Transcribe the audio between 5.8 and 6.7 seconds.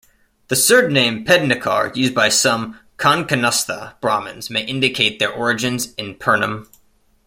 in Pernem.